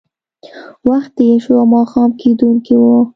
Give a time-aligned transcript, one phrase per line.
[0.89, 2.83] وخت تېر شو او ماښام کېدونکی و